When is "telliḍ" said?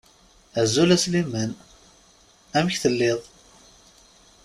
2.83-3.19